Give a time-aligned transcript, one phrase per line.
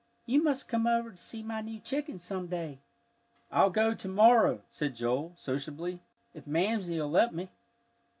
[0.25, 2.79] "You must come over to see my new chickens some day."
[3.51, 5.99] "I'll go to morrow," said Joel, sociably,
[6.33, 7.49] "if Mamsie'll let me."